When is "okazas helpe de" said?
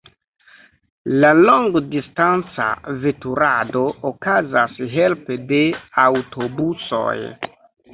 4.13-5.65